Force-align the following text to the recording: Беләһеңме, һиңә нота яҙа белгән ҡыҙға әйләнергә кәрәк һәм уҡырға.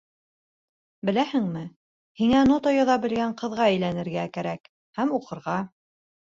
Беләһеңме, 1.09 1.61
һиңә 2.23 2.41
нота 2.53 2.75
яҙа 2.77 2.97
белгән 3.05 3.37
ҡыҙға 3.45 3.69
әйләнергә 3.77 4.27
кәрәк 4.41 4.75
һәм 5.01 5.17
уҡырға. 5.23 5.63